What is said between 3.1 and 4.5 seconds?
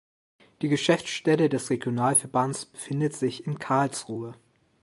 sich in Karlsruhe.